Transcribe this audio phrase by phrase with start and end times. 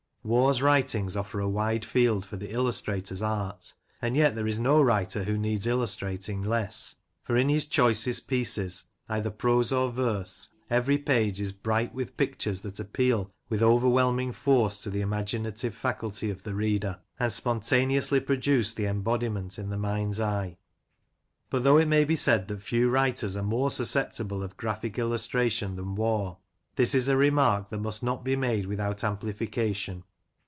[0.23, 3.73] Waugh's writings offer a wide field for the illustrator's art,
[4.03, 6.93] and yet there is no writer who needs illustrating less;
[7.23, 12.61] for in his choicest pieces, either prose or verse, every page is bright with pictures
[12.61, 18.35] that appeal with overwhelming force to the imaginative faculty of the reader, and spontaneously pro
[18.35, 20.55] duce the embodiment in the mind's eye.
[21.49, 25.75] But though it may be said that few writers are more susceptible of graphic illustration
[25.77, 26.35] than Waugh,
[26.75, 30.03] this is a remark that must not be made without amplification.